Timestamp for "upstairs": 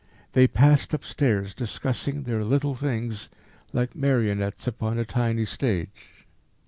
0.95-1.53